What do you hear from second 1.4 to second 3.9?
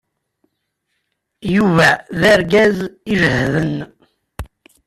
Yuba d argaz iǧehden.